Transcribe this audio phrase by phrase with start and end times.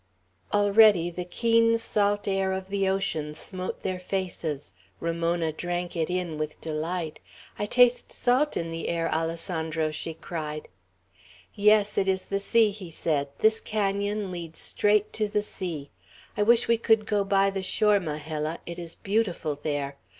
[0.51, 4.73] Already the keen salt air of the ocean smote their faces.
[4.99, 7.19] Ramona drank it in with delight.
[7.59, 10.69] "I taste salt in the air, Alessandro," she cried.
[11.53, 13.27] "Yes, it is the sea," he said.
[13.41, 15.91] "This canon leads straight to the sea.
[16.35, 18.57] I wish we could go by the shore, Majella.
[18.65, 19.97] It is beautiful there.